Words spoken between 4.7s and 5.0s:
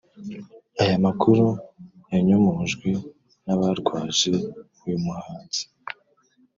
uyu